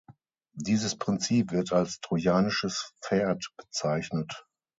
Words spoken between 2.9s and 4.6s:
Pferd bezeichnet.